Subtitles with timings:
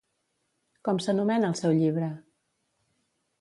[0.87, 2.09] Com s'anomena el seu llibre?